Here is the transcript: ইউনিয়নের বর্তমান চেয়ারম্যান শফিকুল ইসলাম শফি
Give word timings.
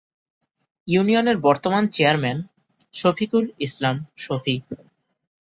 ইউনিয়নের 0.87 1.37
বর্তমান 1.39 1.83
চেয়ারম্যান 1.87 2.37
শফিকুল 2.93 3.45
ইসলাম 3.59 3.95
শফি 4.17 4.55